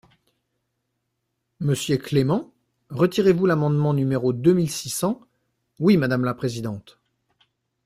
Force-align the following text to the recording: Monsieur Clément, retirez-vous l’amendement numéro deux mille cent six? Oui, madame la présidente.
Monsieur 1.59 1.97
Clément, 1.97 2.51
retirez-vous 2.89 3.45
l’amendement 3.45 3.93
numéro 3.93 4.33
deux 4.33 4.55
mille 4.55 4.67
cent 4.71 5.19
six? 5.21 5.27
Oui, 5.77 5.97
madame 5.97 6.23
la 6.25 6.33
présidente. 6.33 6.97